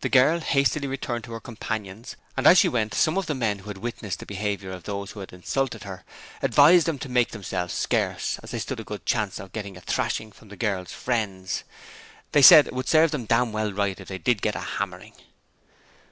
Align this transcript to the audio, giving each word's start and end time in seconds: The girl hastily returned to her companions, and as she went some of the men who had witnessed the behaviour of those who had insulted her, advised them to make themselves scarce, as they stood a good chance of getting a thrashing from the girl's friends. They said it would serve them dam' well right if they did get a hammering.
The 0.00 0.08
girl 0.08 0.40
hastily 0.40 0.88
returned 0.88 1.22
to 1.22 1.32
her 1.32 1.38
companions, 1.38 2.16
and 2.36 2.44
as 2.44 2.58
she 2.58 2.68
went 2.68 2.92
some 2.92 3.16
of 3.16 3.26
the 3.26 3.36
men 3.36 3.60
who 3.60 3.70
had 3.70 3.78
witnessed 3.78 4.18
the 4.18 4.26
behaviour 4.26 4.72
of 4.72 4.82
those 4.82 5.12
who 5.12 5.20
had 5.20 5.32
insulted 5.32 5.84
her, 5.84 6.02
advised 6.42 6.86
them 6.86 6.98
to 6.98 7.08
make 7.08 7.30
themselves 7.30 7.72
scarce, 7.72 8.40
as 8.42 8.50
they 8.50 8.58
stood 8.58 8.80
a 8.80 8.82
good 8.82 9.06
chance 9.06 9.38
of 9.38 9.52
getting 9.52 9.76
a 9.76 9.80
thrashing 9.80 10.32
from 10.32 10.48
the 10.48 10.56
girl's 10.56 10.90
friends. 10.92 11.62
They 12.32 12.42
said 12.42 12.66
it 12.66 12.72
would 12.74 12.88
serve 12.88 13.12
them 13.12 13.26
dam' 13.26 13.52
well 13.52 13.72
right 13.72 14.00
if 14.00 14.08
they 14.08 14.18
did 14.18 14.42
get 14.42 14.56
a 14.56 14.60
hammering. 14.60 15.12